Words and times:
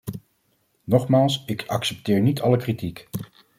Nogmaals, 0.85 1.43
ik 1.45 1.63
accepteer 1.67 2.21
niet 2.21 2.41
alle 2.41 2.57
kritiek. 2.57 3.09